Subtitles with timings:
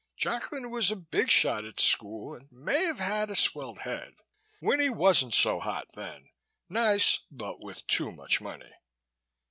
[0.17, 4.15] "Jacklin was a big shot at school and may have had a swelled head.
[4.59, 6.25] Winnie wasn't so hot then
[6.67, 8.73] nice but with too much money.